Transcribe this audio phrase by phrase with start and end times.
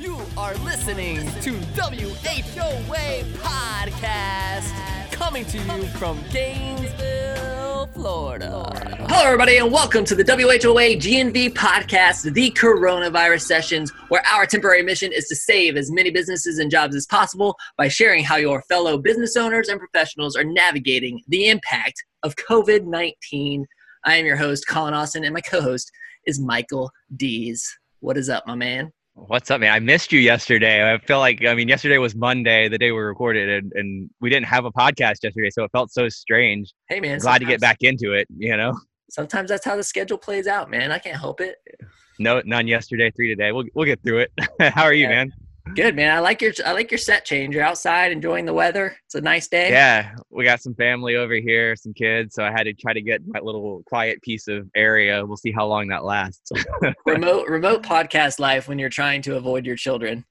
[0.00, 8.96] You are listening to WHOA Podcast, coming to you from Gainesville, Florida.
[9.10, 14.82] Hello, everybody, and welcome to the WHOA GNV Podcast, the coronavirus sessions, where our temporary
[14.82, 18.62] mission is to save as many businesses and jobs as possible by sharing how your
[18.62, 23.66] fellow business owners and professionals are navigating the impact of COVID 19.
[24.06, 25.92] I am your host, Colin Austin, and my co host
[26.24, 27.78] is Michael Dees.
[27.98, 28.94] What is up, my man?
[29.14, 29.72] What's up, man?
[29.72, 30.92] I missed you yesterday.
[30.92, 34.30] I feel like, I mean, yesterday was Monday, the day we recorded, and, and we
[34.30, 36.72] didn't have a podcast yesterday, so it felt so strange.
[36.88, 37.18] Hey, man.
[37.18, 38.78] Glad to get back into it, you know?
[39.10, 40.92] Sometimes that's how the schedule plays out, man.
[40.92, 41.56] I can't help it.
[42.20, 43.50] No, none yesterday, three today.
[43.50, 44.32] We'll, we'll get through it.
[44.74, 45.24] how are you, Yeah.
[45.24, 45.32] man?
[45.74, 46.14] Good, man.
[46.14, 47.54] I like your I like your set change.
[47.54, 48.96] You're outside enjoying the weather.
[49.06, 49.70] It's a nice day.
[49.70, 53.00] Yeah, we got some family over here, some kids, so I had to try to
[53.00, 55.24] get my little quiet piece of area.
[55.24, 56.50] We'll see how long that lasts.
[57.06, 60.24] remote remote podcast life when you're trying to avoid your children.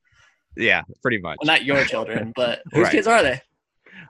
[0.58, 1.38] yeah, pretty much.
[1.42, 2.92] Well, not your children, but whose Right.
[2.92, 3.42] kids are they?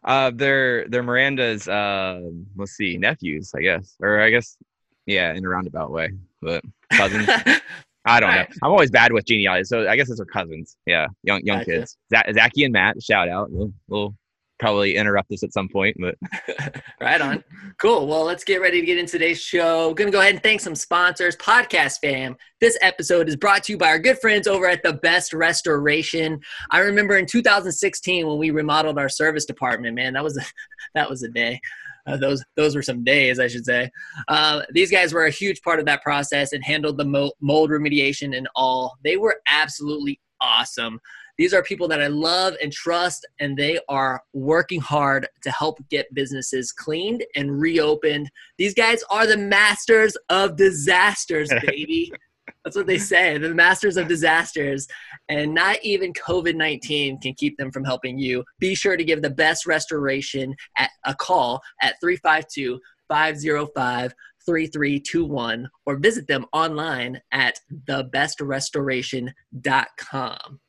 [0.04, 1.68] Uh, they're they're Miranda's.
[1.68, 2.22] Uh,
[2.56, 4.58] let's see, nephews, I guess, or I guess,
[5.06, 6.64] yeah, in a roundabout way, but
[6.94, 7.28] cousins.
[8.06, 8.46] I don't know.
[8.64, 10.78] I'm always bad with genealogy, so I guess it's our cousins.
[10.86, 11.72] Yeah, young young Gotcha.
[11.72, 11.98] kids.
[12.12, 13.52] Zach, Zachy and Matt, shout out.
[13.52, 14.16] We'll, we'll
[14.60, 16.16] probably interrupt this at some point, but
[17.02, 17.44] right on.
[17.78, 18.08] Cool.
[18.08, 19.94] Well, let's get ready to get into today's show.
[19.94, 21.36] Going to go ahead and thank some sponsors.
[21.38, 22.36] Podcast fam.
[22.60, 26.42] This episode is brought to you by our good friends over at The Best Restoration.
[26.72, 29.96] I remember in 2016 when we remodeled our service department.
[29.96, 30.44] Man, that was a,
[30.94, 31.60] that was a day.
[32.10, 33.90] Uh, those those were some days, I should say.
[34.28, 38.36] Uh, these guys were a huge part of that process and handled the mold remediation
[38.36, 38.98] and all.
[39.04, 41.00] They were absolutely awesome.
[41.38, 45.80] These are people that I love and trust, and they are working hard to help
[45.90, 48.30] get businesses cleaned and reopened.
[48.58, 52.12] These guys are the masters of disasters, baby.
[52.66, 53.38] That's what they say.
[53.38, 54.88] They're the masters of disasters.
[55.30, 58.44] And not even COVID 19 can keep them from helping you.
[58.60, 64.14] Be sure to give the best restoration at a call at 352 505
[64.46, 70.60] 3321 or visit them online at thebestrestoration.com.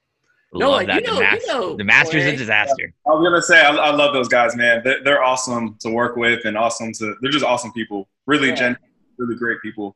[0.52, 0.94] Noah, love that.
[0.96, 2.32] you know- the, mas- you know, the masters boy.
[2.32, 2.92] of disaster.
[3.06, 4.82] I was gonna say I, I love those guys, man.
[4.84, 7.14] They're, they're awesome to work with and awesome to.
[7.20, 8.08] They're just awesome people.
[8.26, 8.54] Really Yeah.
[8.56, 8.82] gentle,
[9.18, 9.94] really great people.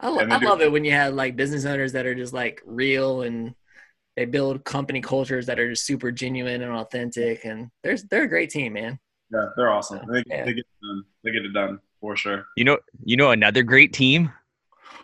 [0.00, 2.14] I, lo- And I do- love it when you have like business owners that are
[2.14, 3.54] just like real and
[4.16, 8.28] they build company cultures that are just super genuine and authentic and there's they're a
[8.28, 8.98] great team, man.
[9.32, 10.00] Yeah, they're awesome.
[10.10, 10.44] They, Yeah.
[10.44, 11.02] they get it done.
[11.24, 12.46] They get it done for sure.
[12.56, 14.32] You know, you know another great team.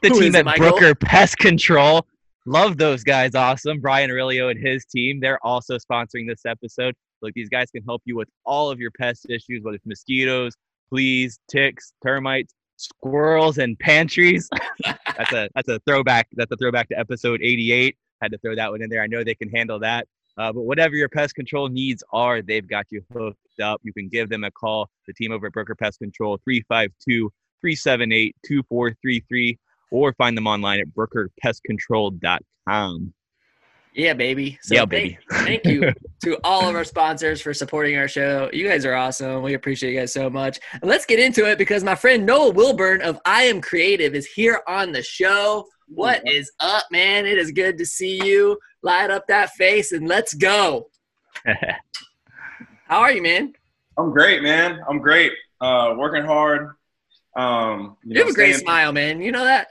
[0.02, 0.70] The Who team at Michael?
[0.70, 2.06] Brooker Pest Control.
[2.44, 3.34] Love those guys.
[3.34, 3.80] Awesome.
[3.80, 5.20] Brian Aurelio and his team.
[5.20, 6.94] They're also sponsoring this episode.
[7.22, 10.52] Look, these guys can help you with all of your pest issues, whether it's mosquitoes,
[10.90, 14.48] fleas, ticks, termites, squirrels, and pantries.
[15.16, 16.28] that's a that's a throwback.
[16.32, 17.96] That's a throwback to episode 88.
[18.22, 19.02] Had to throw that one in there.
[19.02, 20.06] I know they can handle that.
[20.38, 23.80] Uh, but whatever your pest control needs are, they've got you hooked up.
[23.82, 24.88] You can give them a call.
[25.06, 27.32] The team over at Broker Pest Control, 352
[27.62, 29.58] 378 2433,
[29.90, 33.14] or find them online at brokerpestcontrol.com.
[33.96, 34.58] Yeah, baby.
[34.62, 35.18] So Yeah, thank- baby.
[35.30, 35.92] Thank, you
[36.24, 38.50] to all of our sponsors for supporting our show.
[38.52, 39.42] You guys are awesome.
[39.42, 40.60] We appreciate you guys so much.
[40.74, 44.26] And let's get into it because my friend Noah Wilburn of I Am Creative is
[44.26, 45.66] here on the show.
[45.88, 47.24] What is up, man?
[47.24, 48.58] It is good to see you.
[48.82, 50.90] Light up that face and let's go.
[52.88, 53.54] How are you, man?
[53.98, 54.80] I'm great, man.
[54.88, 55.32] I'm great.
[55.60, 56.70] Uh, working hard.
[57.34, 59.20] Um, You have know, a great staying- smile, man.
[59.22, 59.68] You know that?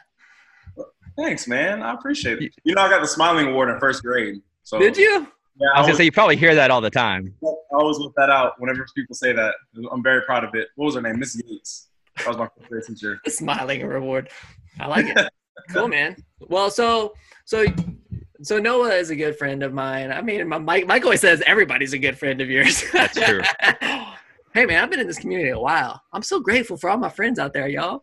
[1.17, 1.81] Thanks, man.
[1.81, 2.53] I appreciate it.
[2.63, 4.41] You know, I got the smiling award in first grade.
[4.63, 5.27] So Did you?
[5.57, 7.33] Yeah, I was gonna say you probably hear that all the time.
[7.43, 9.55] I always whip that out whenever people say that.
[9.89, 10.67] I'm very proud of it.
[10.75, 11.19] What was her name?
[11.19, 11.87] Miss Yates.
[12.17, 13.21] That was my first grade teacher.
[13.27, 14.29] Smiling reward.
[14.79, 15.29] I like it.
[15.69, 16.17] cool, man.
[16.41, 17.13] Well, so
[17.45, 17.65] so
[18.41, 20.11] so Noah is a good friend of mine.
[20.11, 22.83] I mean, my, Mike Mike always says everybody's a good friend of yours.
[22.91, 23.41] That's true.
[24.53, 26.01] hey, man, I've been in this community a while.
[26.11, 28.01] I'm so grateful for all my friends out there, y'all.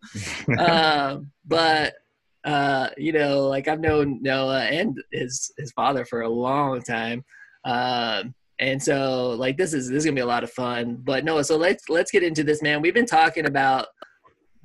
[0.58, 1.94] um, but
[2.44, 7.24] uh, you know, like I've known Noah and his his father for a long time.
[7.64, 10.98] Um, and so like this is this is gonna be a lot of fun.
[11.02, 12.80] But Noah, so let's let's get into this, man.
[12.80, 13.86] We've been talking about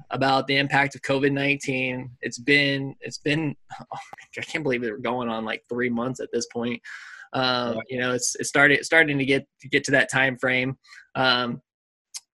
[0.10, 2.12] about the impact of COVID nineteen.
[2.22, 3.98] It's been it's been oh,
[4.38, 4.92] I can't believe it.
[4.92, 6.82] We're going on like three months at this point.
[7.34, 10.78] Um, you know, it's it's started starting to get to get to that time frame.
[11.16, 11.62] Um,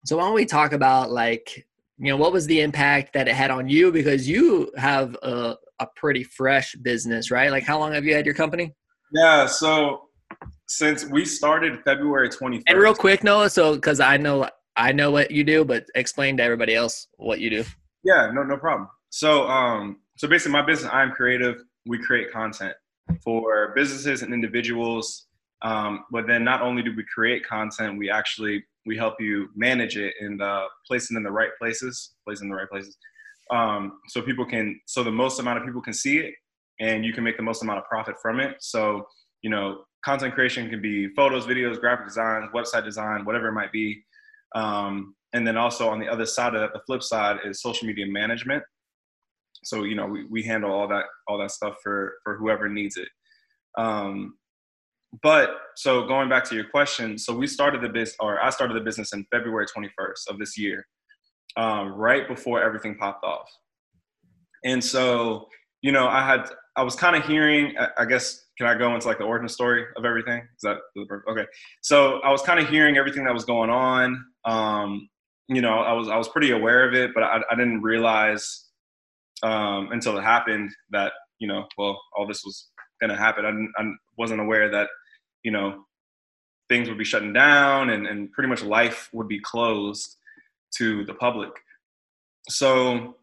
[0.06, 1.66] so why don't we talk about like
[1.98, 5.56] you know what was the impact that it had on you because you have a,
[5.80, 7.52] a pretty fresh business, right?
[7.52, 8.74] Like how long have you had your company?
[9.12, 10.10] Yeah, so
[10.68, 12.64] since we started February 21st.
[12.68, 16.38] And real quick, Noah, so because I know I know what you do, but explain
[16.38, 17.64] to everybody else what you do.
[18.04, 18.90] Yeah, no, no problem.
[19.10, 21.64] So, um, so basically, my business, I'm creative.
[21.86, 22.74] We create content.
[23.24, 25.28] for businesses and individuals.
[25.62, 29.98] Um, but then not only do we create content, we actually we help you manage
[29.98, 32.98] it and uh, place it in the right places, place in the right places,
[33.52, 36.34] um, so people can so the most amount of people can see it,
[36.80, 38.56] and you can make the most amount of profit from it.
[38.60, 39.06] So
[39.42, 43.72] you know, content creation can be photos, videos, graphic designs, website design, whatever it might
[43.72, 44.02] be.
[44.56, 47.88] Um, and then also on the other side of that, the flip side is social
[47.88, 48.64] media management.
[49.64, 52.98] So you know, we, we handle all that all that stuff for for whoever needs
[52.98, 53.10] it.
[53.78, 54.36] Um,
[55.22, 58.76] but so going back to your question, so we started the business, or I started
[58.76, 60.86] the business in February 21st of this year,
[61.58, 63.50] um, right before everything popped off.
[64.66, 65.48] And so,
[65.82, 69.08] you know, I had, I was kind of hearing, I guess, can I go into
[69.08, 70.40] like the origin story of everything?
[70.40, 70.78] Is that
[71.30, 71.46] okay?
[71.82, 74.24] So I was kind of hearing everything that was going on.
[74.46, 75.10] Um,
[75.48, 78.70] you know, I was I was pretty aware of it, but I, I didn't realize
[79.42, 82.70] um, until it happened that you know, well, all this was
[83.10, 83.72] to happen.
[83.78, 84.88] I, I wasn't aware that
[85.44, 85.86] you know
[86.70, 90.18] things would be shutting down and, and pretty much life would be closed
[90.76, 91.52] to the public.
[92.50, 93.16] So,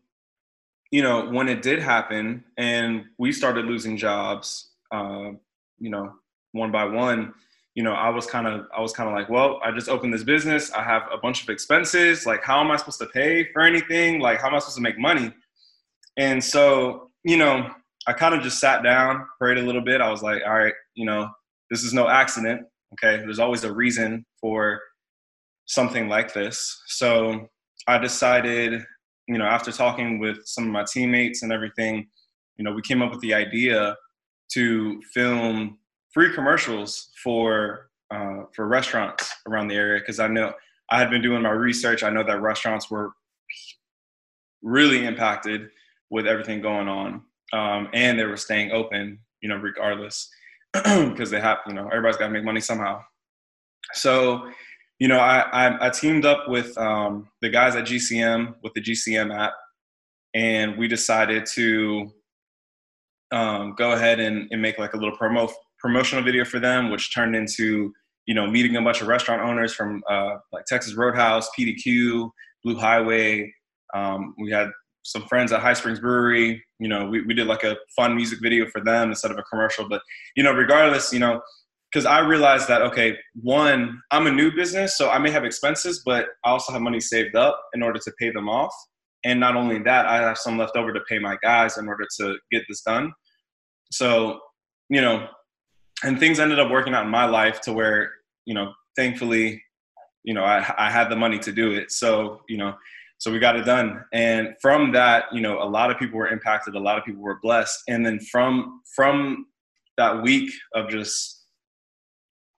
[0.91, 5.31] you know, when it did happen and we started losing jobs, uh,
[5.79, 6.13] you know,
[6.53, 7.35] one by one,
[7.75, 10.13] you know, I was kind of, I was kind of like, well, I just opened
[10.13, 10.73] this business.
[10.73, 12.27] I have a bunch of expenses.
[12.27, 14.21] Like, how am I supposed to pay for anything?
[14.21, 15.33] Like, how am I supposed to make money?
[16.17, 17.71] And so, you know,
[18.07, 20.01] I kind of just sat down, prayed a little bit.
[20.01, 21.31] I was like, all right, you know,
[21.71, 22.63] this is no accident.
[22.95, 23.19] Okay.
[23.19, 24.81] There's always a reason for
[25.67, 26.83] something like this.
[26.89, 27.49] So
[27.87, 28.83] I decided,
[29.29, 32.09] you know, after talking with some of my teammates and everything,
[32.57, 33.97] you know, we came up with the idea
[34.53, 35.79] to film
[36.13, 40.53] free commercials for uh, for restaurants around the area because I know
[40.91, 42.03] I had been doing my research.
[42.03, 43.13] I know that restaurants were
[44.63, 45.69] really impacted
[46.11, 50.29] with everything going on, um, and they were staying open, you know, regardless
[51.11, 53.01] because they have, you know, everybody's got to make money somehow.
[53.93, 54.49] So,
[54.99, 58.83] you know, I, I, I teamed up with um, the guys at GCM with the
[58.83, 59.55] GCM app,
[60.35, 62.13] and we decided to
[63.33, 67.15] um, go ahead and, and make like a little promo promotional video for them, which
[67.15, 67.93] turned into
[68.27, 72.31] you know meeting a bunch of restaurant owners from uh, like Texas Roadhouse, PDQ,
[72.65, 73.53] Blue Highway.
[73.95, 74.69] Um, we had
[75.03, 76.63] some friends at High Springs Brewery.
[76.81, 79.43] You know, we, we did like a fun music video for them instead of a
[79.45, 79.89] commercial.
[79.89, 80.03] But
[80.37, 81.41] you know, regardless, you know,
[81.93, 86.03] because I realized that okay, one, I'm a new business, so I may have expenses,
[86.05, 88.75] but I also have money saved up in order to pay them off.
[89.25, 92.07] And not only that, I have some left over to pay my guys in order
[92.19, 93.13] to get this done.
[93.93, 94.41] So,
[94.89, 95.29] you know,
[96.03, 98.13] and things ended up working out in my life to where,
[98.47, 99.63] you know, thankfully,
[100.25, 101.93] you know, I, I had the money to do it.
[101.93, 102.75] So, you know,
[103.21, 104.03] so we got it done.
[104.15, 107.21] And from that, you know, a lot of people were impacted, a lot of people
[107.21, 107.83] were blessed.
[107.87, 109.45] And then from from
[109.99, 111.45] that week of just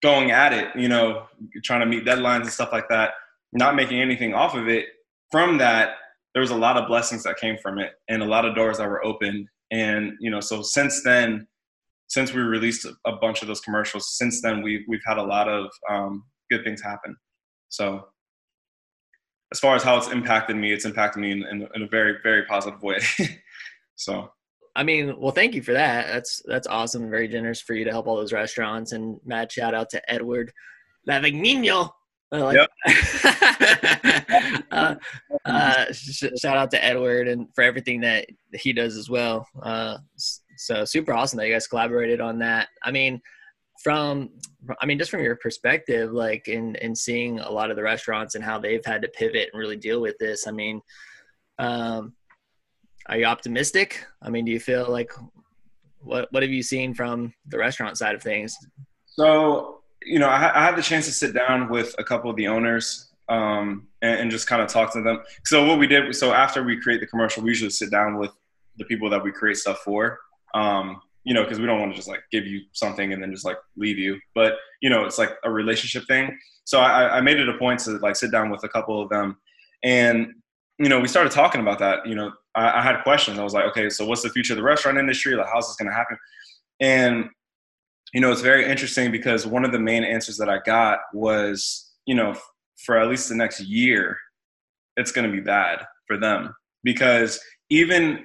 [0.05, 1.27] going at it, you know,
[1.65, 3.15] trying to meet deadlines and stuff like that,
[3.53, 4.87] not making anything off of it.
[5.33, 5.97] From that,
[6.33, 8.79] there was a lot of blessings that came from it and a lot of doors
[8.79, 9.49] that were opened.
[9.73, 11.49] And, you know, so since then,
[12.07, 15.49] since we released a bunch of those commercials, since then we've, we've had a lot
[15.49, 17.17] of um, good things happen.
[17.69, 18.07] So
[19.53, 22.17] as far as how it's impacted me, it's impacted me in, in, in a very,
[22.23, 22.99] very positive way.
[23.95, 24.33] so
[24.75, 26.07] I mean, well, thank you for that.
[26.07, 27.11] That's that's awesome.
[27.11, 28.93] Very generous for you to help all those restaurants.
[28.93, 30.53] And mad shout out to Edward
[31.09, 31.91] Lavigno.
[32.31, 32.71] Like, yep.
[34.71, 34.95] uh,
[35.45, 39.47] uh, sh- shout out to Edward and for everything that he does as well.
[39.63, 39.99] Uh,
[40.57, 42.69] so super awesome that you guys collaborated on that.
[42.83, 43.21] I mean,
[43.83, 44.31] from
[44.81, 48.35] I mean, just from your perspective, like in in seeing a lot of the restaurants
[48.35, 50.47] and how they've had to pivot and really deal with this.
[50.47, 50.81] I mean,
[51.59, 52.15] um,
[53.09, 54.05] are you optimistic?
[54.23, 55.13] I mean, do you feel like
[56.01, 58.57] what what have you seen from the restaurant side of things?
[59.07, 62.37] So, you know, I, I had the chance to sit down with a couple of
[62.37, 65.23] the owners um, and, and, just kind of talk to them.
[65.45, 68.31] So what we did, so after we create the commercial, we usually sit down with
[68.79, 70.19] the people that we create stuff for.
[70.55, 73.33] Um, you know, because we don't want to just like give you something and then
[73.33, 74.19] just like leave you.
[74.35, 76.37] But you know, it's like a relationship thing.
[76.65, 79.09] So I, I made it a point to like sit down with a couple of
[79.09, 79.37] them,
[79.83, 80.33] and
[80.79, 82.07] you know, we started talking about that.
[82.07, 83.39] You know, I, I, had questions.
[83.39, 85.35] I was like, okay, so what's the future of the restaurant industry?
[85.35, 86.17] Like, how's this going to happen?
[86.81, 87.29] And
[88.13, 91.93] you know, it's very interesting because one of the main answers that I got was,
[92.07, 92.35] you know,
[92.85, 94.19] for at least the next year,
[94.97, 98.25] it's going to be bad for them because even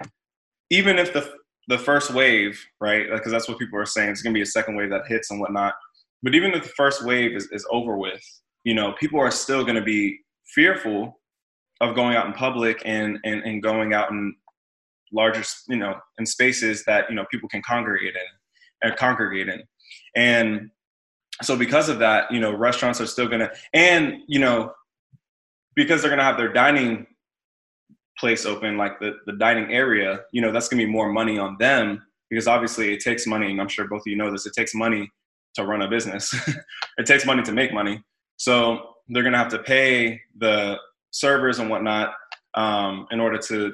[0.69, 1.36] even if the
[1.67, 3.05] the first wave, right?
[3.11, 4.09] Because that's what people are saying.
[4.09, 5.73] It's going to be a second wave that hits and whatnot.
[6.23, 8.23] But even if the first wave is, is over with,
[8.63, 10.19] you know, people are still going to be
[10.55, 11.19] fearful
[11.81, 14.35] of going out in public and, and, and going out in
[15.13, 18.87] larger, you know, in spaces that, you know, people can congregate in.
[18.89, 19.63] and congregate in.
[20.15, 20.71] And
[21.41, 24.71] so because of that, you know, restaurants are still gonna, and you know,
[25.75, 27.05] because they're gonna have their dining
[28.19, 31.57] place open, like the the dining area, you know, that's gonna be more money on
[31.59, 34.45] them because obviously it takes money, and I'm sure both of you know this.
[34.45, 35.09] It takes money
[35.55, 36.35] to run a business.
[36.97, 38.01] it takes money to make money.
[38.37, 40.77] So they're gonna have to pay the
[41.11, 42.13] servers and whatnot
[42.53, 43.73] um, in order to,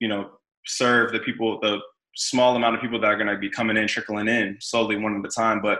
[0.00, 0.30] you know,
[0.66, 1.78] serve the people, the
[2.16, 5.24] small amount of people that are to be coming in, trickling in slowly one at
[5.24, 5.60] a time.
[5.60, 5.78] But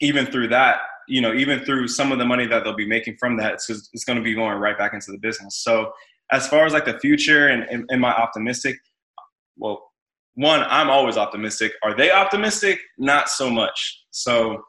[0.00, 3.16] even through that, you know, even through some of the money that they'll be making
[3.18, 5.62] from that, it's, it's going to be going right back into the business.
[5.62, 5.92] So
[6.32, 8.76] as far as like the future and, and am I optimistic?
[9.56, 9.82] Well,
[10.34, 11.72] one, I'm always optimistic.
[11.82, 12.80] Are they optimistic?
[12.98, 14.04] Not so much.
[14.10, 14.62] So,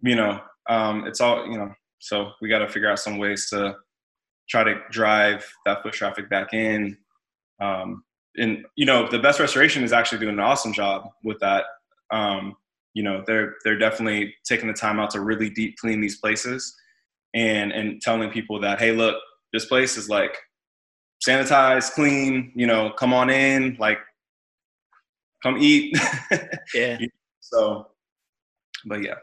[0.00, 3.48] you know, um, it's all, you know, so we got to figure out some ways
[3.50, 3.76] to
[4.48, 6.96] try to drive that foot traffic back in.
[7.60, 8.02] Um,
[8.36, 11.64] and you know, the best restoration is actually doing an awesome job with that.
[12.10, 12.56] Um,
[12.94, 16.74] you know, they're they're definitely taking the time out to really deep clean these places,
[17.34, 19.16] and and telling people that hey, look,
[19.52, 20.36] this place is like
[21.26, 22.52] sanitized, clean.
[22.54, 23.98] You know, come on in, like
[25.42, 25.96] come eat.
[26.74, 26.98] yeah.
[27.40, 27.88] so,
[28.86, 29.14] but yeah.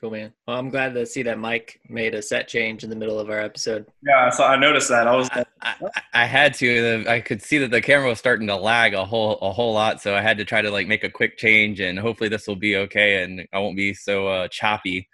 [0.00, 0.32] Cool, man.
[0.46, 3.30] Well, I'm glad to see that Mike made a set change in the middle of
[3.30, 3.86] our episode.
[4.02, 5.06] Yeah, so I noticed that.
[5.06, 5.30] I was.
[5.32, 5.74] I, I,
[6.12, 7.06] I, had to.
[7.08, 10.02] I could see that the camera was starting to lag a whole a whole lot,
[10.02, 12.56] so I had to try to like make a quick change, and hopefully this will
[12.56, 15.08] be okay, and I won't be so uh, choppy.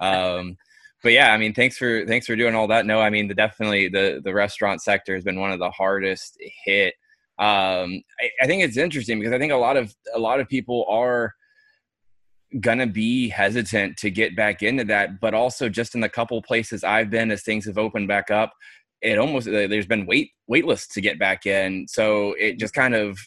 [0.00, 0.56] Um,
[1.02, 2.86] but yeah, I mean, thanks for thanks for doing all that.
[2.86, 6.38] No, I mean, the, definitely the the restaurant sector has been one of the hardest
[6.64, 6.94] hit.
[7.38, 10.48] Um, I, I think it's interesting because I think a lot of a lot of
[10.48, 11.34] people are
[12.60, 16.84] gonna be hesitant to get back into that but also just in the couple places
[16.84, 18.52] i've been as things have opened back up
[19.00, 22.74] it almost uh, there's been wait wait lists to get back in so it just
[22.74, 23.18] kind of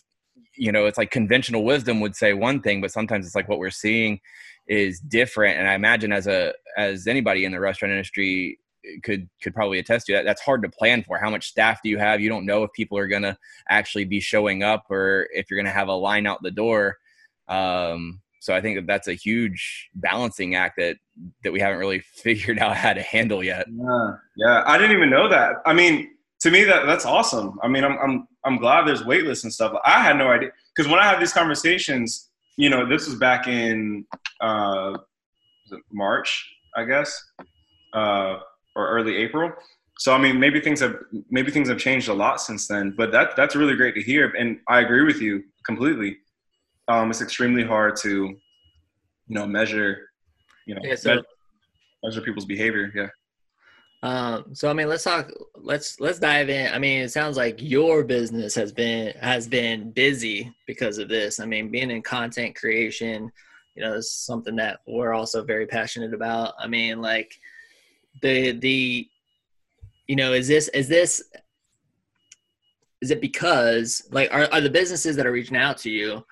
[0.55, 3.60] you know it's like conventional wisdom would say one thing but sometimes it's like what
[3.60, 4.20] we're seeing
[4.67, 8.60] is different and i imagine as a as anybody in the restaurant industry
[9.03, 11.89] could could probably attest to that that's hard to plan for how much staff do
[11.89, 13.36] you have you don't know if people are going to
[13.70, 16.98] actually be showing up or if you're going to have a line out the door
[17.48, 20.98] um so I think that that's a huge balancing act that
[21.44, 23.65] that we haven't really figured out how to handle yet.
[23.67, 24.63] Yeah, yeah.
[24.67, 25.55] I didn't even know that.
[25.65, 27.60] I mean, to me, that that's awesome.
[27.63, 29.75] I mean, I'm I'm I'm glad there's waitlists and stuff.
[29.84, 33.48] I had no idea because when I have these conversations, you know, this was back
[33.48, 34.05] in
[34.41, 35.00] uh,
[35.91, 37.24] March, I guess,
[37.94, 38.38] uh,
[38.75, 39.51] or early April.
[39.98, 40.98] So I mean, maybe things have
[41.29, 42.94] maybe things have changed a lot since then.
[42.98, 46.17] But that that's really great to hear, and I agree with you completely
[46.88, 48.38] um, it's extremely hard to, you
[49.27, 50.10] know, measure,
[50.65, 51.25] you know, yeah, so, measure,
[52.03, 52.91] measure people's behavior.
[52.96, 53.08] Yeah.
[54.03, 55.32] Um, so I mean, let's talk.
[55.55, 56.72] Let's let's dive in.
[56.72, 61.39] I mean, it sounds like your business has been has been busy because of this.
[61.39, 63.32] I mean, being in content creation,
[63.75, 66.53] you know, is something that we're also very passionate about.
[66.60, 67.34] I mean, like
[68.22, 69.08] the the,
[70.08, 71.22] you know, is this is this
[73.01, 76.24] is it because like are are the businesses that are reaching out to you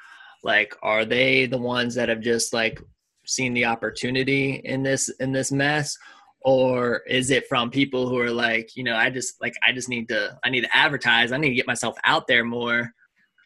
[0.43, 2.79] like are they the ones that have just like
[3.25, 5.97] seen the opportunity in this in this mess?
[6.45, 9.87] Or is it from people who are like you know i just like i just
[9.87, 11.31] need to i need to advertise.
[11.31, 12.91] I need to get myself out there more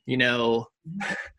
[0.05, 0.65] you know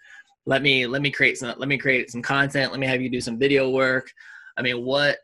[0.49, 2.71] let me let me create some let me create some content.
[2.71, 4.11] Let me have you do some video work.
[4.57, 5.19] I mean what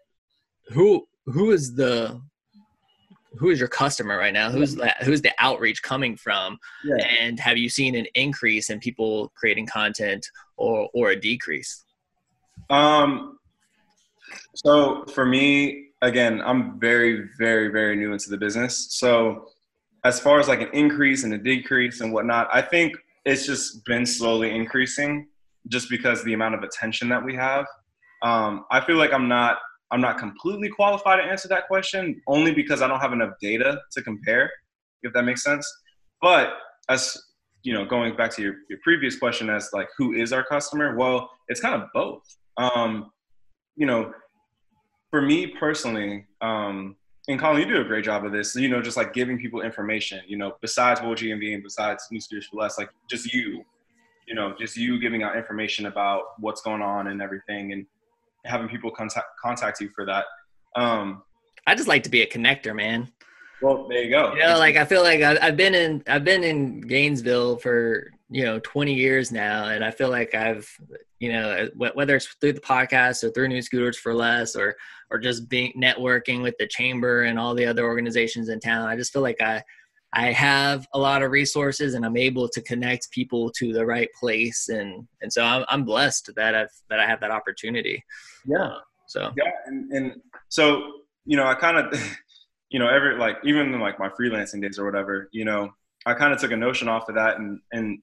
[0.69, 2.21] who who is the
[3.39, 4.51] who is your customer right now?
[4.51, 6.59] Who's that who's the outreach coming from?
[6.85, 7.03] Yeah.
[7.21, 10.29] and have you seen an increase in people creating content
[10.59, 11.85] or or a decrease?
[12.69, 13.39] Um
[14.55, 18.89] so for me again i'm very very very new into the business.
[18.91, 19.49] So
[20.05, 23.85] as far as like an increase and a decrease and whatnot i think it's just
[23.85, 25.29] been slowly increasing
[25.69, 27.67] just because the amount of attention that we have
[28.23, 29.59] um, i feel like i'm not
[29.95, 33.81] I'm not completely qualified to answer that question only because I don't have enough data
[33.93, 34.51] to compare,
[35.05, 35.73] if that makes sense.
[36.21, 36.55] But
[36.89, 37.17] as
[37.63, 40.97] you know, going back to your, your previous question as like who is our customer?
[40.97, 42.23] Well, it's kind of both.
[42.57, 43.13] Um,
[43.77, 44.13] you know,
[45.11, 46.97] for me personally, um,
[47.29, 48.55] and Colin, you do a great job of this.
[48.55, 50.21] You know, just like giving people information.
[50.27, 53.65] You know, besides World GNV and besides New for Less, like just you.
[54.27, 57.87] You know, just you giving out information about what's going on and everything, and
[58.45, 60.25] having people contact contact you for that.
[60.77, 61.23] Um,
[61.67, 63.11] I just like to be a connector, man.
[63.63, 64.35] Well, there you go.
[64.35, 68.45] You know, like I feel like I've been in I've been in Gainesville for you
[68.45, 70.69] know 20 years now, and I feel like I've
[71.21, 74.75] you know whether it's through the podcast or through New Scooters for Less or
[75.09, 78.89] or just being networking with the chamber and all the other organizations in town.
[78.89, 79.63] I just feel like I
[80.13, 84.09] I have a lot of resources and I'm able to connect people to the right
[84.19, 88.03] place and and so I'm I'm blessed that I've that I have that opportunity.
[88.45, 88.65] Yeah.
[88.65, 90.13] Uh, so yeah, and, and
[90.49, 90.83] so
[91.25, 92.17] you know I kind of
[92.69, 95.73] you know every like even like my freelancing days or whatever you know
[96.05, 98.03] I kind of took a notion off of that and and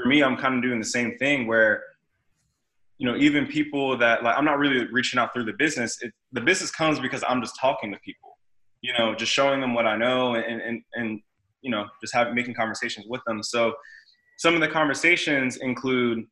[0.00, 1.82] for me I'm kind of doing the same thing where
[2.98, 5.98] you know even people that like I'm not really reaching out through the business.
[6.02, 8.28] It, the business comes because I'm just talking to people
[8.80, 11.20] you know, just showing them what I know and, and, and
[11.62, 13.42] you know, just having making conversations with them.
[13.42, 13.74] So
[14.38, 16.24] some of the conversations include,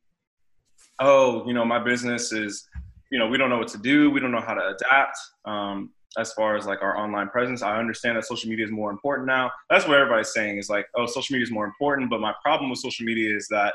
[0.99, 2.67] oh, you know, my business is,
[3.11, 4.09] you know, we don't know what to do.
[4.09, 5.17] We don't know how to adapt.
[5.45, 8.89] Um, as far as like our online presence, I understand that social media is more
[8.89, 9.51] important now.
[9.69, 12.09] That's what everybody's saying is like, oh, social media is more important.
[12.09, 13.73] But my problem with social media is that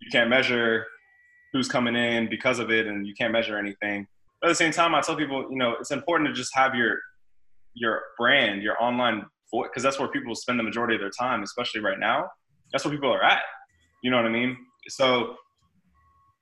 [0.00, 0.86] you can't measure
[1.52, 4.06] who's coming in because of it, and you can't measure anything.
[4.40, 6.74] But at the same time, I tell people, you know, it's important to just have
[6.74, 6.98] your
[7.74, 11.42] your brand, your online voice, because that's where people spend the majority of their time,
[11.42, 12.28] especially right now.
[12.72, 13.42] That's where people are at.
[14.02, 14.56] You know what I mean?
[14.88, 15.36] So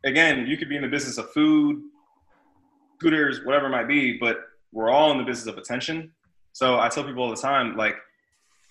[0.04, 1.80] again, you could be in the business of food,
[2.98, 4.38] scooters, whatever it might be, but
[4.72, 6.12] we're all in the business of attention.
[6.52, 7.96] So I tell people all the time, like,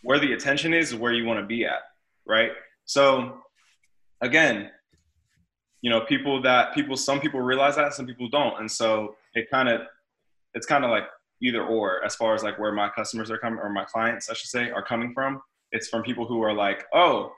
[0.03, 1.81] where the attention is, is where you want to be at,
[2.25, 2.51] right?
[2.85, 3.41] So
[4.21, 4.69] again,
[5.81, 9.49] you know, people that people, some people realize that, some people don't, and so it
[9.49, 9.81] kind of,
[10.53, 11.03] it's kind of like
[11.41, 14.33] either or as far as like where my customers are coming or my clients, I
[14.33, 15.41] should say, are coming from.
[15.71, 17.31] It's from people who are like, oh,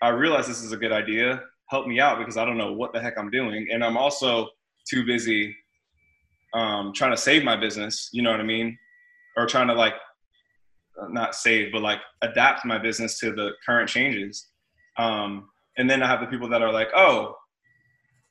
[0.00, 1.42] I realize this is a good idea.
[1.68, 3.68] Help me out because I don't know what the heck I'm doing.
[3.72, 4.48] And I'm also
[4.88, 5.54] too busy
[6.54, 8.78] um, trying to save my business, you know what I mean?
[9.36, 9.94] Or trying to like,
[11.08, 14.48] not save, but like adapt my business to the current changes.
[14.98, 17.34] Um, and then I have the people that are like, oh,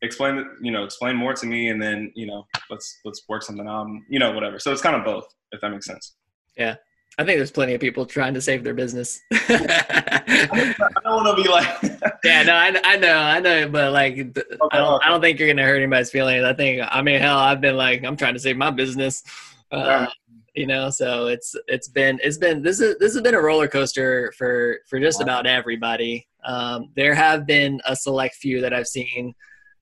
[0.02, 3.68] explain you know explain more to me and then you know let's let's work something
[3.68, 6.16] out you know whatever so it's kind of both if that makes sense
[6.58, 6.76] yeah
[7.18, 9.22] i think there's plenty of people trying to save their business.
[9.32, 14.14] I don't want to be like yeah no I, I know i know but like
[14.14, 14.30] okay,
[14.72, 15.06] I, don't, okay.
[15.06, 16.44] I don't think you're gonna hurt anybody's feelings.
[16.44, 19.24] I think i mean hell i've been like i'm trying to save my business.
[19.72, 20.06] Uh,
[20.54, 23.68] you know so it's it's been it's been this is this has been a roller
[23.68, 26.28] coaster for for just about everybody.
[26.44, 29.34] Um, there have been a select few that i've seen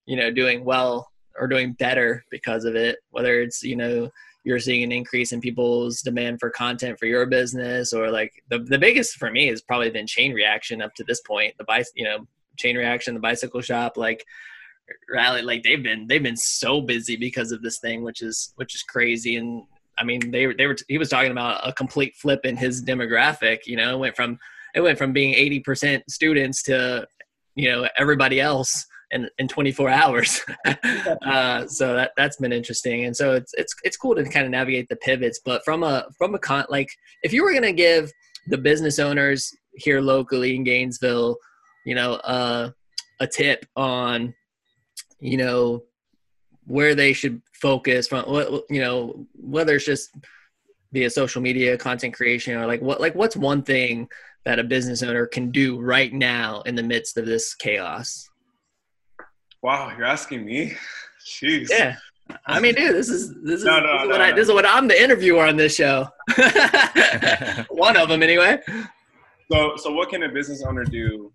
[0.05, 4.09] you know doing well or doing better because of it whether it's you know
[4.43, 8.59] you're seeing an increase in people's demand for content for your business or like the,
[8.59, 11.85] the biggest for me has probably been chain reaction up to this point the bike
[11.95, 12.25] you know
[12.57, 14.23] chain reaction the bicycle shop like
[15.09, 18.73] rally like they've been they've been so busy because of this thing which is which
[18.73, 19.63] is crazy and
[19.97, 23.59] i mean they they were he was talking about a complete flip in his demographic
[23.65, 24.39] you know it went from
[24.75, 27.07] it went from being 80% students to
[27.55, 30.41] you know everybody else in, in 24 hours.
[31.25, 34.51] uh, so that that's been interesting, and so it's it's it's cool to kind of
[34.51, 35.39] navigate the pivots.
[35.43, 36.89] But from a from a con like
[37.23, 38.11] if you were gonna give
[38.47, 41.37] the business owners here locally in Gainesville,
[41.85, 42.71] you know, uh,
[43.19, 44.33] a tip on,
[45.19, 45.83] you know,
[46.65, 50.09] where they should focus from, what you know, whether it's just
[50.91, 54.07] via social media content creation or like what like what's one thing
[54.45, 58.29] that a business owner can do right now in the midst of this chaos
[59.61, 60.75] Wow, you're asking me?
[61.25, 61.67] Jeez.
[61.69, 61.95] Yeah.
[62.45, 64.47] I mean, dude, this is this is, no, no, this, is no, what I, this
[64.47, 66.07] is what I'm the interviewer on this show.
[67.69, 68.59] One of them, anyway.
[69.51, 71.33] So, so what can a business owner do?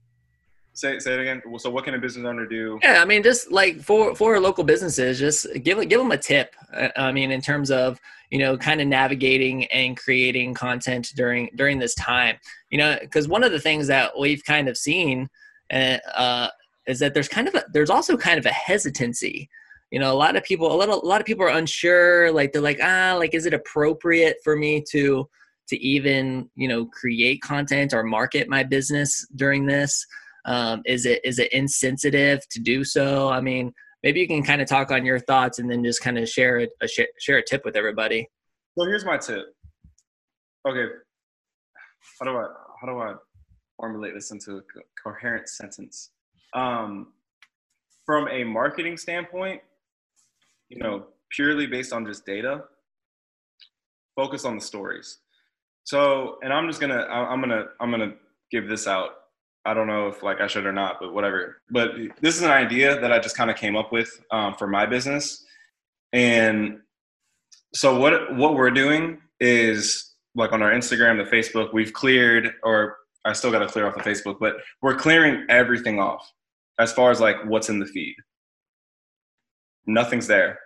[0.72, 1.42] Say, say it again.
[1.58, 2.78] So, what can a business owner do?
[2.82, 6.54] Yeah, I mean, just like for for local businesses, just give give them a tip.
[6.72, 7.98] Uh, I mean, in terms of
[8.30, 12.36] you know, kind of navigating and creating content during during this time.
[12.70, 15.28] You know, because one of the things that we've kind of seen,
[15.72, 16.48] uh,
[16.86, 19.48] is that there's kind of a, there's also kind of a hesitancy.
[19.90, 22.52] You know a lot of people a little a lot of people are unsure like
[22.52, 25.28] they're like ah like is it appropriate for me to
[25.68, 30.04] to even you know create content or market my business during this?
[30.46, 33.28] Um, is it is it insensitive to do so?
[33.28, 36.18] I mean maybe you can kind of talk on your thoughts and then just kind
[36.18, 38.28] of share a, a share a tip with everybody.
[38.76, 39.46] So here's my tip.
[40.66, 40.86] Okay.
[42.18, 42.46] How do i
[42.80, 43.14] how do i
[43.76, 44.60] formulate this into a
[45.02, 46.10] coherent sentence
[46.54, 47.08] um,
[48.06, 49.60] from a marketing standpoint,
[50.68, 52.64] you know, purely based on just data,
[54.16, 55.18] focus on the stories.
[55.84, 58.14] So, and I'm just gonna, I'm gonna, I'm gonna
[58.50, 59.10] give this out.
[59.66, 61.62] I don't know if like I should or not, but whatever.
[61.70, 64.66] But this is an idea that I just kind of came up with um, for
[64.66, 65.44] my business.
[66.12, 66.80] And
[67.74, 72.96] so what what we're doing is like on our Instagram, the Facebook, we've cleared, or
[73.24, 76.30] I still got to clear off the Facebook, but we're clearing everything off
[76.78, 78.16] as far as like what's in the feed.
[79.86, 80.58] Nothing's there.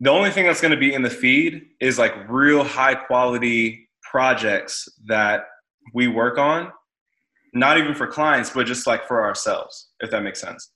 [0.00, 3.88] The only thing that's going to be in the feed is like real high quality
[4.02, 5.42] projects that
[5.92, 6.70] we work on,
[7.52, 10.70] not even for clients, but just like for ourselves, if that makes sense.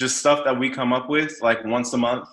[0.00, 2.28] Just stuff that we come up with like once a month.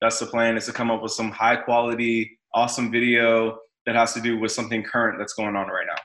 [0.00, 4.14] That's the plan is to come up with some high quality, awesome video that has
[4.14, 6.00] to do with something current that's going on right now.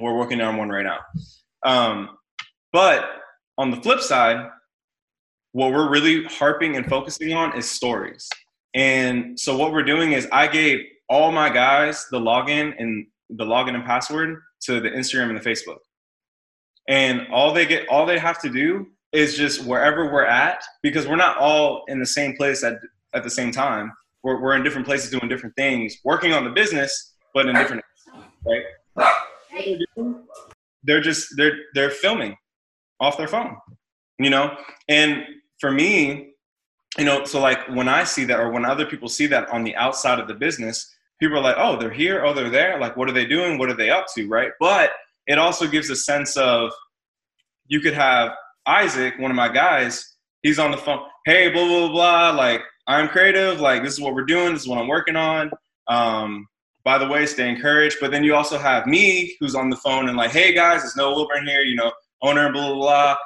[0.00, 0.98] We're working on one right now.
[1.62, 2.10] Um,
[2.72, 3.04] but
[3.58, 4.50] on the flip side,
[5.52, 8.28] what we're really harping and focusing on is stories.
[8.74, 13.44] And so what we're doing is I gave all my guys the login and the
[13.44, 15.78] login and password to the Instagram and the Facebook.
[16.88, 21.08] And all they get all they have to do is just wherever we're at, because
[21.08, 22.74] we're not all in the same place at
[23.14, 23.92] at the same time.
[24.22, 27.82] We're we're in different places doing different things, working on the business, but in different
[28.44, 28.62] right?
[30.84, 32.36] They're just they're they're filming
[33.00, 33.56] off their phone.
[34.18, 34.56] You know?
[34.88, 35.24] And
[35.60, 36.32] for me,
[36.98, 39.64] you know, so like when I see that or when other people see that on
[39.64, 42.78] the outside of the business, people are like, oh, they're here, oh, they're there.
[42.80, 43.58] Like, what are they doing?
[43.58, 44.28] What are they up to?
[44.28, 44.52] Right.
[44.60, 44.90] But
[45.26, 46.72] it also gives a sense of
[47.66, 48.32] you could have
[48.66, 53.08] Isaac, one of my guys, he's on the phone, hey, blah, blah, blah, like, I'm
[53.08, 55.50] creative, like, this is what we're doing, this is what I'm working on.
[55.88, 56.46] Um,
[56.84, 57.98] by the way, stay encouraged.
[58.00, 60.96] But then you also have me who's on the phone and like, hey guys, it's
[60.96, 61.90] Noah Wilburn here, you know,
[62.22, 63.16] owner, blah, blah, blah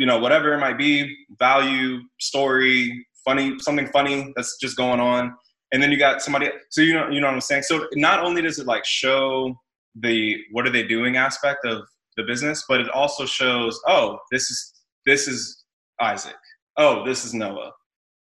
[0.00, 5.34] you know, whatever it might be, value, story, funny, something funny that's just going on.
[5.72, 7.64] And then you got somebody, so you know, you know what I'm saying?
[7.64, 9.54] So not only does it like show
[9.94, 11.82] the what are they doing aspect of
[12.16, 14.72] the business, but it also shows, oh, this is
[15.04, 15.64] this is
[16.00, 16.34] Isaac.
[16.78, 17.72] Oh, this is Noah.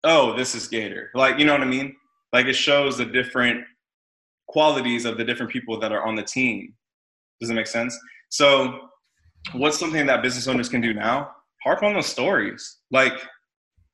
[0.04, 1.12] Oh, this is Gator.
[1.14, 1.96] Like, you know what I mean?
[2.34, 3.64] Like it shows the different
[4.48, 6.74] qualities of the different people that are on the team.
[7.40, 7.96] Does it make sense?
[8.30, 8.89] So
[9.54, 11.32] what's something that business owners can do now?
[11.64, 12.78] harp on those stories.
[12.92, 13.14] Like,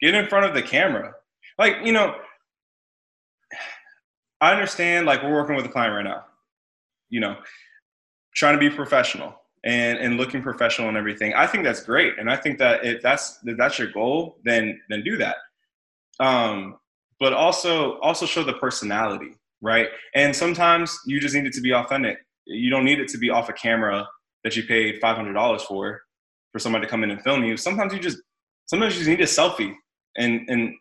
[0.01, 1.13] get in front of the camera.
[1.58, 2.15] Like, you know,
[4.41, 6.25] I understand, like, we're working with a client right now,
[7.10, 7.38] you know,
[8.36, 11.34] trying to be professional and, and looking professional and everything.
[11.34, 12.13] I think that's great.
[12.19, 15.38] And I think that if that's, if that's your goal, then, then do that.
[16.19, 16.77] Um,
[17.19, 19.88] but also, also show the personality, right?
[20.13, 22.17] And sometimes you just need it to be authentic.
[22.45, 24.08] You don't need it to be off a camera
[24.45, 26.01] that you paid $500 for
[26.53, 27.58] for somebody to come in and film you.
[27.58, 28.19] Sometimes you just
[28.67, 29.73] sometimes you just need a selfie
[30.15, 30.73] and and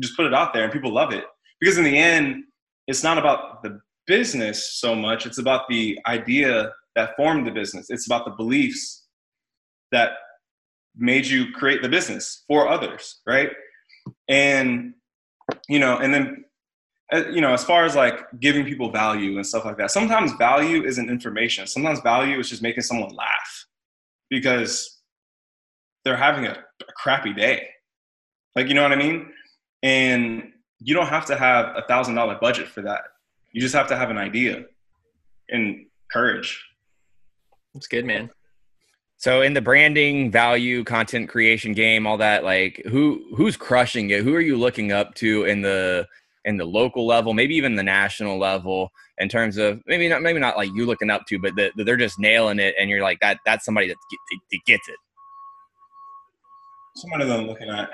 [0.00, 1.24] just put it out there and people love it.
[1.60, 2.44] Because in the end,
[2.86, 7.86] it's not about the business so much, it's about the idea that formed the business.
[7.88, 9.06] It's about the beliefs
[9.92, 10.10] that
[10.96, 13.50] made you create the business for others, right?
[14.28, 14.94] And
[15.68, 16.44] you know, and then
[17.12, 20.32] Uh, you know, as far as like giving people value and stuff like that, sometimes
[20.32, 21.66] value isn't information.
[21.66, 23.66] Sometimes value is just making someone laugh
[24.28, 25.00] because
[26.04, 27.68] they're having a, a crappy day.
[28.54, 29.30] Like, you know what I mean?
[29.82, 33.02] And you don't have to have a thousand dollar budget for that.
[33.52, 34.64] You just have to have an idea
[35.48, 36.62] and courage.
[37.74, 38.30] That's good, man.
[39.16, 44.22] So in the branding, value, content creation game, all that, like who who's crushing it?
[44.22, 46.06] Who are you looking up to in the
[46.44, 50.38] in the local level, maybe even the national level, in terms of maybe not maybe
[50.38, 53.02] not like you looking up to, but the, the, they're just nailing it, and you're
[53.02, 53.96] like that that's somebody that,
[54.50, 54.96] that gets it
[56.98, 57.90] somebody that I'm looking at.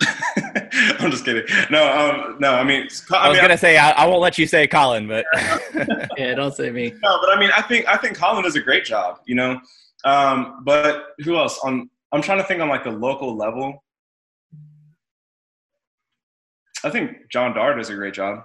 [1.00, 1.44] I'm just kidding.
[1.70, 2.54] No, um, no.
[2.54, 5.24] I mean, I, I was gonna say I, I, won't let you say Colin, but
[6.16, 6.92] yeah, don't say me.
[7.02, 9.20] No, but I mean, I think I think Colin does a great job.
[9.26, 9.60] You know,
[10.04, 11.58] um, but who else?
[11.64, 13.83] On I'm trying to think on like the local level.
[16.84, 18.44] I think John Dar does a great job.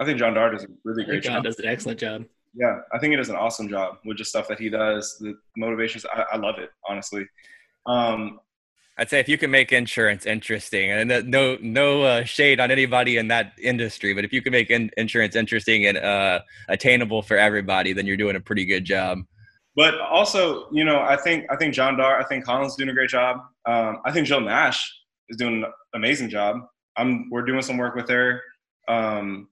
[0.00, 1.44] I think John Dar does a really great John job.
[1.44, 2.24] does an excellent job.
[2.54, 5.16] Yeah, I think he does an awesome job with just stuff that he does.
[5.18, 7.26] The motivations, I, I love it, honestly.
[7.86, 8.40] Um,
[8.98, 13.16] I'd say if you can make insurance interesting, and no no uh, shade on anybody
[13.16, 17.38] in that industry, but if you can make in- insurance interesting and uh, attainable for
[17.38, 19.18] everybody, then you're doing a pretty good job.
[19.74, 22.94] But also, you know, I think I think John Dar, I think Colin's doing a
[22.94, 23.38] great job.
[23.64, 24.92] Um, I think Joe Nash
[25.30, 26.56] is doing an amazing job.
[26.96, 28.40] I'm we're doing some work with her.
[28.88, 29.48] Um,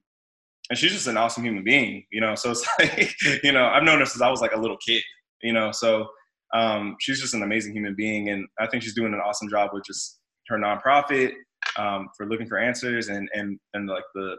[0.70, 2.34] and she's just an awesome human being, you know.
[2.36, 5.02] So it's like, you know, I've known her since I was like a little kid,
[5.42, 5.72] you know.
[5.72, 6.08] So
[6.54, 9.70] um, she's just an amazing human being, and I think she's doing an awesome job
[9.72, 11.32] with just her nonprofit
[11.76, 14.36] um, for looking for answers and and and like the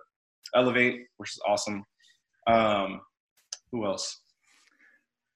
[0.55, 1.83] elevate, which is awesome.
[2.47, 3.01] Um,
[3.71, 4.21] who else?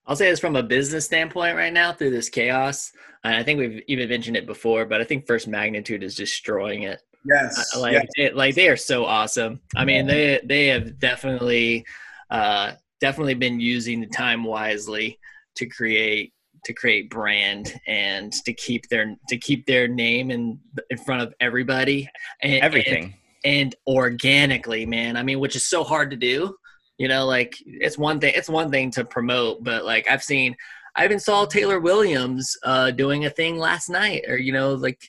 [0.07, 2.91] I'll say this from a business standpoint right now through this chaos.
[3.23, 7.01] I think we've even mentioned it before, but I think First Magnitude is destroying it.
[7.25, 7.75] Yes.
[7.75, 8.05] Like, yes.
[8.15, 9.59] They, like they are so awesome.
[9.75, 11.85] I mean, they they have definitely
[12.29, 15.19] uh, definitely been using the time wisely
[15.55, 16.33] to create
[16.65, 20.59] to create brand and to keep their to keep their name in
[20.89, 22.09] in front of everybody.
[22.41, 23.15] And, Everything.
[23.43, 25.17] and organically, man.
[25.17, 26.55] I mean, which is so hard to do.
[26.97, 28.33] You know, like it's one thing.
[28.35, 30.55] It's one thing to promote, but like I've seen,
[30.95, 35.01] I even saw Taylor Williams uh, doing a thing last night, or you know, like,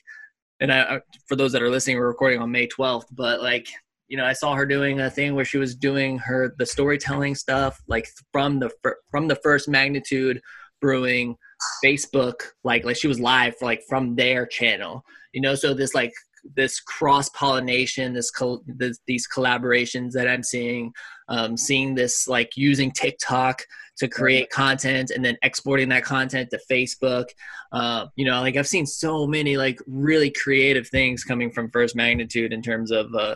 [0.59, 3.67] and I, for those that are listening, we're recording on May twelfth, but like
[4.07, 7.35] you know, I saw her doing a thing where she was doing her the storytelling
[7.35, 8.71] stuff like from the
[9.11, 10.41] from the first magnitude
[10.79, 11.35] brewing
[11.83, 15.03] Facebook like like she was live for like from their channel.
[15.33, 16.13] You know, so this like
[16.55, 20.93] this cross pollination, this, col- this, these collaborations that I'm seeing,
[21.27, 23.63] um, seeing this like using TikTok
[23.97, 27.25] to create content and then exporting that content to Facebook.
[27.71, 31.95] Uh, you know, like I've seen so many like really creative things coming from First
[31.95, 33.35] Magnitude in terms of uh,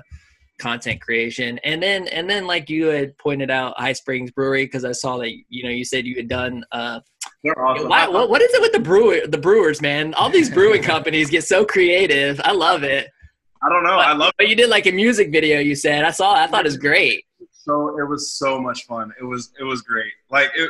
[0.62, 1.60] content creation.
[1.64, 5.18] And then and then like you had pointed out high springs brewery because i saw
[5.18, 7.00] that you know you said you had done uh
[7.58, 7.90] awesome.
[7.90, 10.14] why, what, what is it with the brewer the brewers man?
[10.14, 12.40] All these brewing companies get so creative.
[12.44, 13.10] I love it.
[13.64, 13.98] I don't know.
[13.98, 16.06] But, i love but you did like a music video you said.
[16.06, 17.26] I saw i thought it was great
[17.64, 20.70] so it was so much fun it was it was great like it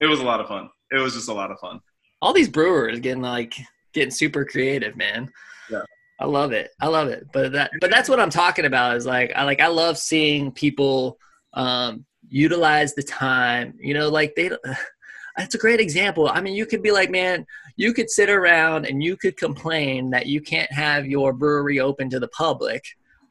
[0.00, 1.80] it was a lot of fun it was just a lot of fun
[2.22, 3.54] all these brewers getting like
[3.92, 5.30] getting super creative man
[5.70, 5.82] yeah
[6.20, 6.70] I love it.
[6.78, 7.26] I love it.
[7.32, 10.52] But that but that's what I'm talking about is like I like I love seeing
[10.52, 11.18] people
[11.54, 13.74] um utilize the time.
[13.80, 14.50] You know, like they
[15.36, 16.28] that's a great example.
[16.28, 17.46] I mean, you could be like, man,
[17.76, 22.10] you could sit around and you could complain that you can't have your brewery open
[22.10, 22.84] to the public,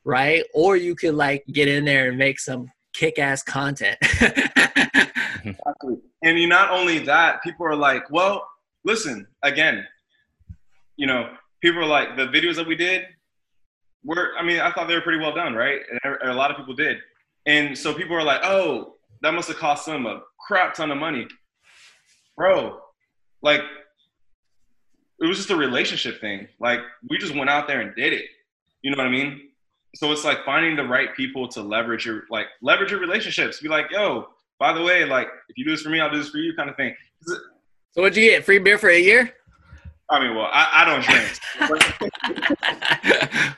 [0.05, 0.43] right?
[0.53, 3.97] Or you could like get in there and make some kick-ass content.
[4.01, 5.97] exactly.
[6.23, 8.47] And you not only that, people are like, well,
[8.83, 9.85] listen, again,
[10.97, 11.29] you know,
[11.61, 13.03] people are like, the videos that we did
[14.03, 15.79] were, I mean, I thought they were pretty well done, right?
[15.89, 16.97] And er, a lot of people did.
[17.45, 20.97] And so people are like, oh, that must have cost them a crap ton of
[20.97, 21.27] money.
[22.35, 22.79] Bro,
[23.41, 23.61] like,
[25.21, 26.47] it was just a relationship thing.
[26.59, 28.25] Like, we just went out there and did it.
[28.81, 29.48] You know what I mean?
[29.95, 33.59] So it's like finding the right people to leverage your, like, leverage your relationships.
[33.59, 34.27] Be like, yo,
[34.59, 36.53] by the way, like, if you do this for me, I'll do this for you
[36.55, 36.95] kind of thing.
[37.91, 38.45] So what'd you get?
[38.45, 39.33] Free beer for a year?
[40.09, 41.39] I mean, well, I, I don't drink.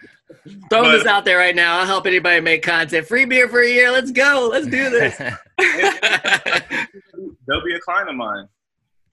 [0.69, 1.79] Throwing but, this out there right now.
[1.79, 3.05] I'll help anybody make content.
[3.07, 3.91] Free beer for a year.
[3.91, 4.49] Let's go.
[4.51, 5.17] Let's do this.
[7.47, 8.47] They'll be a client of mine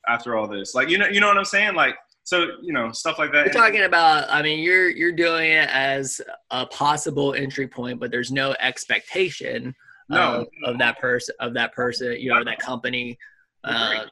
[0.08, 0.74] after all this.
[0.74, 1.74] Like, you know, you know what I'm saying?
[1.74, 1.96] Like,
[2.28, 3.46] so you know, stuff like that.
[3.46, 4.26] You're talking about.
[4.28, 9.74] I mean, you're you're doing it as a possible entry point, but there's no expectation
[10.10, 12.20] no, of, of that person of that person.
[12.20, 13.16] You know, that company.
[13.64, 14.04] Uh,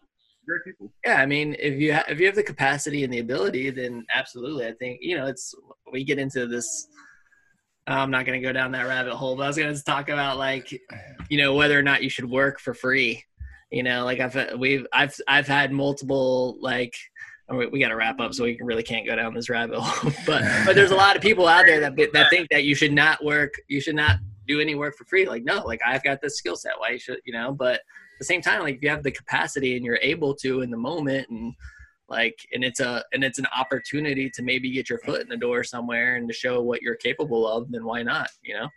[0.46, 0.90] great people.
[1.05, 4.07] Yeah, I mean, if you ha- if you have the capacity and the ability, then
[4.14, 4.66] absolutely.
[4.66, 5.55] I think you know it's
[5.92, 6.88] we get into this.
[7.87, 10.09] I'm not going to go down that rabbit hole, but I was going to talk
[10.09, 10.72] about like,
[11.29, 13.22] you know, whether or not you should work for free.
[13.70, 16.94] You know, like I've we've I've I've had multiple like
[17.48, 20.42] we got to wrap up so we really can't go down this rabbit hole but
[20.64, 23.24] but there's a lot of people out there that that think that you should not
[23.24, 24.16] work you should not
[24.48, 26.98] do any work for free like no like i've got this skill set why you
[26.98, 27.80] should you know but
[28.16, 30.70] at the same time, like if you have the capacity and you're able to in
[30.70, 31.54] the moment and
[32.09, 35.37] like and it's a and it's an opportunity to maybe get your foot in the
[35.37, 38.30] door somewhere and to show what you're capable of, then why not?
[38.42, 38.68] You know?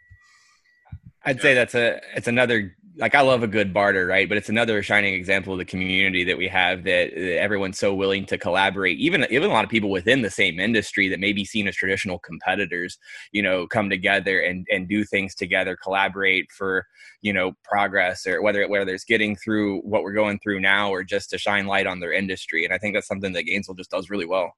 [1.23, 4.27] I'd say that's a it's another like I love a good barter, right?
[4.27, 7.93] But it's another shining example of the community that we have that, that, everyone's so
[7.93, 8.99] willing to collaborate.
[8.99, 11.75] Even even a lot of people within the same industry that may be seen as
[11.75, 12.97] traditional competitors,
[13.31, 16.85] you know, come together and and do things together, collaborate for
[17.21, 21.03] you know progress or whether whether it's getting through what we're going through now or
[21.03, 22.65] just to shine light on their industry.
[22.65, 24.53] And I think that's something that Gainesville just does really well.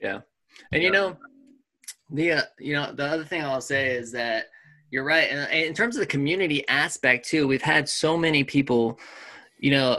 [0.00, 0.20] Yeah,
[0.72, 1.18] and you know,
[2.10, 4.46] the uh, you know the other thing I'll say is that
[4.92, 5.28] you're right.
[5.30, 9.00] And in terms of the community aspect too, we've had so many people,
[9.58, 9.98] you know,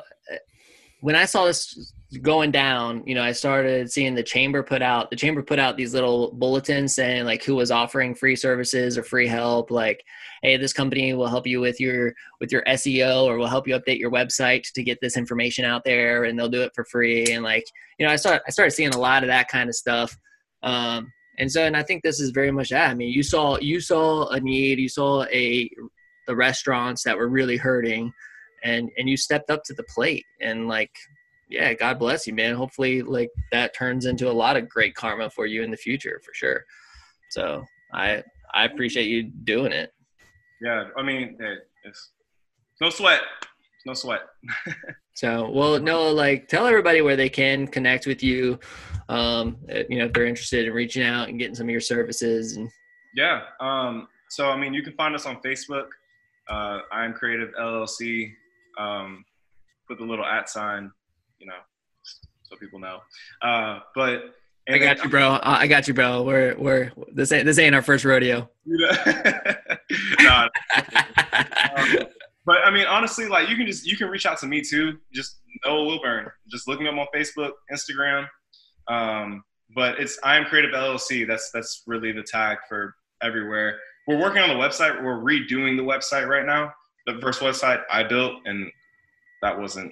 [1.01, 5.09] when I saw this going down, you know, I started seeing the chamber put out
[5.09, 9.01] the chamber put out these little bulletins saying like who was offering free services or
[9.01, 10.03] free help, like,
[10.43, 13.73] hey, this company will help you with your with your SEO or will help you
[13.73, 17.25] update your website to get this information out there and they'll do it for free.
[17.33, 17.65] And like,
[17.97, 20.15] you know, I started I started seeing a lot of that kind of stuff.
[20.61, 22.89] Um, and so, and I think this is very much that.
[22.89, 25.69] I mean, you saw you saw a need, you saw a
[26.27, 28.13] the restaurants that were really hurting,
[28.63, 30.25] and and you stepped up to the plate.
[30.41, 30.91] And like,
[31.49, 32.55] yeah, God bless you, man.
[32.55, 36.21] Hopefully, like that turns into a lot of great karma for you in the future,
[36.23, 36.63] for sure.
[37.31, 39.91] So I I appreciate you doing it.
[40.61, 41.37] Yeah, I mean,
[41.83, 42.11] it's
[42.79, 43.21] no sweat,
[43.85, 44.21] no sweat.
[45.13, 48.59] so, well, no, like tell everybody where they can connect with you
[49.09, 49.57] um,
[49.89, 52.55] you know, if they're interested in reaching out and getting some of your services.
[52.55, 52.69] And
[53.15, 55.87] yeah, um, so I mean, you can find us on Facebook.
[56.49, 58.31] Uh, I am Creative LLC.
[58.77, 59.23] Um,
[59.87, 60.91] put the little at sign,
[61.39, 61.53] you know,
[62.43, 62.99] so people know.
[63.41, 64.35] Uh, but
[64.69, 65.39] I got you, bro.
[65.43, 66.23] I got you, bro.
[66.23, 68.49] We're we're this ain't this ain't our first rodeo.
[68.65, 70.47] nah,
[71.77, 71.97] um,
[72.73, 74.97] mean, honestly, like you can just you can reach out to me too.
[75.13, 76.29] Just Noah Wilburn.
[76.49, 78.27] Just look me up on Facebook, Instagram.
[78.87, 79.43] Um,
[79.75, 81.27] but it's I am Creative LLC.
[81.27, 83.79] That's that's really the tag for everywhere.
[84.07, 85.01] We're working on the website.
[85.03, 86.73] We're redoing the website right now.
[87.05, 88.69] The first website I built, and
[89.41, 89.91] that wasn't.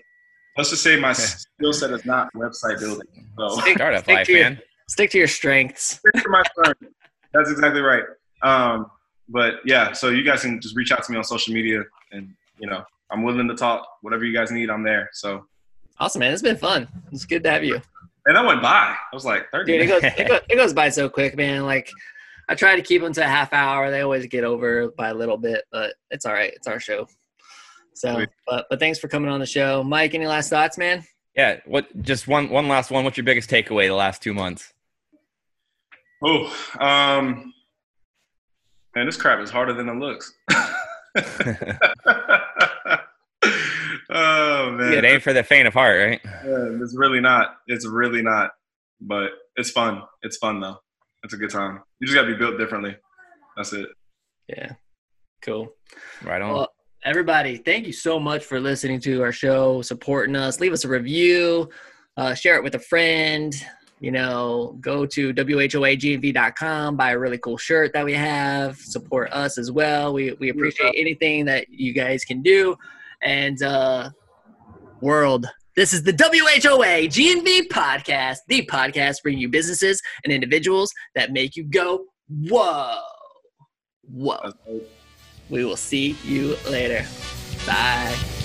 [0.57, 3.07] Let's just say my skill set is not website building.
[3.37, 4.59] So Stick, Startup stick life, to your, man.
[4.89, 5.83] stick to your strengths.
[5.99, 6.93] Stick to my strength.
[7.33, 8.03] That's exactly right.
[8.43, 8.87] Um,
[9.29, 12.33] but yeah, so you guys can just reach out to me on social media, and
[12.61, 13.85] you know I'm willing to talk.
[14.01, 15.09] Whatever you guys need, I'm there.
[15.11, 15.45] So
[15.99, 16.31] Awesome, man.
[16.33, 16.87] It's been fun.
[17.11, 17.79] It's good to have you.
[18.25, 18.95] and that went by.
[18.95, 19.71] I was like 30.
[19.71, 21.65] Dude, it goes, it goes it goes by so quick, man.
[21.65, 21.89] Like
[22.49, 23.91] I try to keep them to a half hour.
[23.91, 26.53] They always get over by a little bit, but it's all right.
[26.55, 27.07] It's our show.
[27.93, 28.29] So, Sweet.
[28.47, 30.13] but but thanks for coming on the show, Mike.
[30.13, 31.03] Any last thoughts, man?
[31.35, 31.59] Yeah.
[31.65, 31.85] What?
[32.01, 32.49] Just one.
[32.49, 33.03] One last one.
[33.03, 34.73] What's your biggest takeaway the last two months?
[36.23, 36.45] Oh,
[36.79, 37.53] um,
[38.95, 40.33] man, this crap is harder than it looks.
[44.11, 46.21] oh man, it ain't for the faint of heart, right?
[46.23, 47.55] Yeah, it's really not.
[47.67, 48.51] It's really not.
[48.99, 50.03] But it's fun.
[50.21, 50.77] It's fun though.
[51.23, 51.81] It's a good time.
[51.99, 52.95] You just gotta be built differently.
[53.55, 53.89] That's it.
[54.47, 54.73] Yeah,
[55.41, 55.69] cool.
[56.23, 56.53] Right on.
[56.53, 56.69] Well,
[57.03, 60.59] everybody, thank you so much for listening to our show, supporting us.
[60.59, 61.69] Leave us a review,
[62.17, 63.53] uh, share it with a friend.
[63.99, 69.59] You know, go to whoagnv.com, buy a really cool shirt that we have, support us
[69.59, 70.11] as well.
[70.11, 72.75] We, we appreciate anything that you guys can do.
[73.21, 74.09] And, uh,
[75.01, 81.31] world, this is the WHOA GNV podcast, the podcast bringing you businesses and individuals that
[81.31, 82.97] make you go, whoa,
[84.03, 84.51] whoa.
[85.49, 87.05] We will see you later.
[87.65, 88.40] Bye.